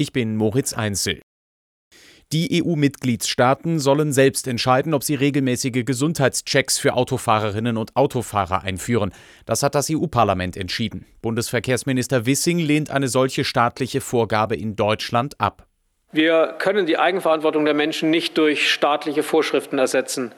[0.00, 1.20] Ich bin Moritz Einzel.
[2.32, 9.12] Die EU-Mitgliedstaaten sollen selbst entscheiden, ob sie regelmäßige Gesundheitschecks für Autofahrerinnen und Autofahrer einführen.
[9.44, 11.04] Das hat das EU-Parlament entschieden.
[11.20, 15.66] Bundesverkehrsminister Wissing lehnt eine solche staatliche Vorgabe in Deutschland ab.
[16.12, 20.32] Wir können die Eigenverantwortung der Menschen nicht durch staatliche Vorschriften ersetzen.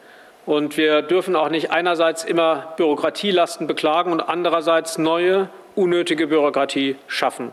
[0.45, 7.53] Und wir dürfen auch nicht einerseits immer Bürokratielasten beklagen und andererseits neue, unnötige Bürokratie schaffen.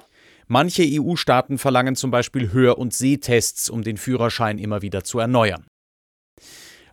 [0.51, 5.67] Manche EU-Staaten verlangen zum Beispiel Hör- und Sehtests, um den Führerschein immer wieder zu erneuern.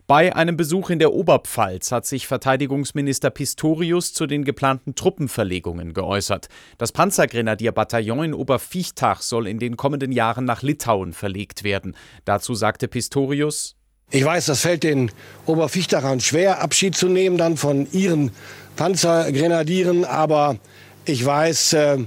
[0.05, 6.49] Bei einem Besuch in der Oberpfalz hat sich Verteidigungsminister Pistorius zu den geplanten Truppenverlegungen geäußert.
[6.77, 11.95] Das Panzergrenadierbataillon in Oberviechtach soll in den kommenden Jahren nach Litauen verlegt werden.
[12.25, 13.75] Dazu sagte Pistorius:
[14.11, 15.11] Ich weiß, das fällt den
[15.47, 18.31] Oberviechtachern schwer, Abschied zu nehmen dann von ihren
[18.75, 20.57] Panzergrenadieren, aber
[21.05, 21.97] ich weiß, äh,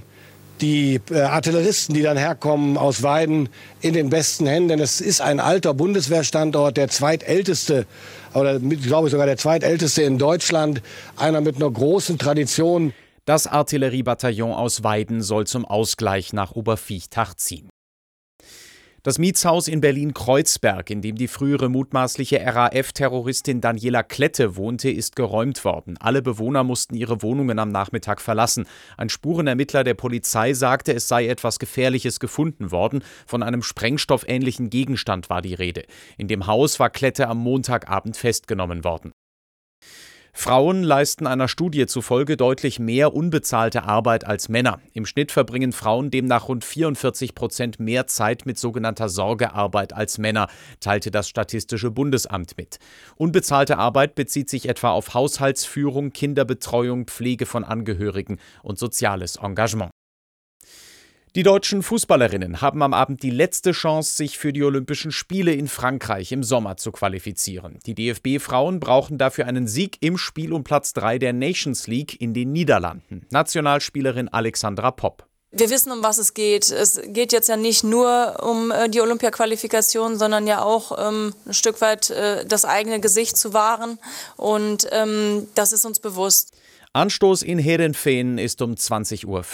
[0.61, 3.49] die äh, Artilleristen, die dann herkommen aus Weiden,
[3.81, 4.69] in den besten Händen.
[4.69, 7.87] Denn es ist ein alter Bundeswehrstandort, der zweitälteste
[8.35, 10.83] oder glaube ich sogar der zweitälteste in Deutschland,
[11.17, 12.93] einer mit einer großen Tradition.
[13.25, 17.69] Das Artilleriebataillon aus Weiden soll zum Ausgleich nach Oberviechtach ziehen.
[19.03, 25.65] Das Mietshaus in Berlin-Kreuzberg, in dem die frühere mutmaßliche RAF-Terroristin Daniela Klette wohnte, ist geräumt
[25.65, 25.97] worden.
[25.99, 28.67] Alle Bewohner mussten ihre Wohnungen am Nachmittag verlassen.
[28.99, 33.03] Ein Spurenermittler der Polizei sagte, es sei etwas Gefährliches gefunden worden.
[33.27, 35.85] Von einem sprengstoffähnlichen Gegenstand war die Rede.
[36.19, 39.13] In dem Haus war Klette am Montagabend festgenommen worden.
[40.33, 44.81] Frauen leisten einer Studie zufolge deutlich mehr unbezahlte Arbeit als Männer.
[44.93, 50.49] Im Schnitt verbringen Frauen demnach rund 44 Prozent mehr Zeit mit sogenannter Sorgearbeit als Männer,
[50.81, 52.79] teilte das Statistische Bundesamt mit.
[53.17, 59.91] Unbezahlte Arbeit bezieht sich etwa auf Haushaltsführung, Kinderbetreuung, Pflege von Angehörigen und soziales Engagement.
[61.37, 65.69] Die deutschen Fußballerinnen haben am Abend die letzte Chance, sich für die Olympischen Spiele in
[65.69, 67.79] Frankreich im Sommer zu qualifizieren.
[67.87, 72.35] Die DFB-Frauen brauchen dafür einen Sieg im Spiel um Platz 3 der Nations League in
[72.35, 73.27] den Niederlanden.
[73.31, 75.25] Nationalspielerin Alexandra Popp.
[75.53, 76.69] Wir wissen, um was es geht.
[76.69, 81.55] Es geht jetzt ja nicht nur um äh, die Olympia-Qualifikation, sondern ja auch ähm, ein
[81.55, 84.01] Stück weit äh, das eigene Gesicht zu wahren.
[84.37, 86.55] Und ähm, das ist uns bewusst.
[86.93, 89.45] Anstoß in Herenfeen ist um 20.45 Uhr.